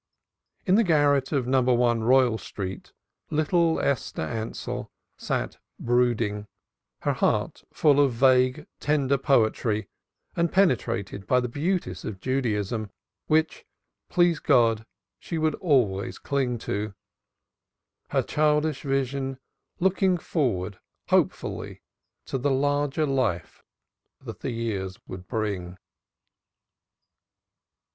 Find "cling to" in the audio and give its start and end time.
16.17-16.95